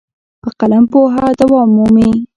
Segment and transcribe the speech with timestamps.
[0.41, 2.09] په قلم پوهه دوام مومي.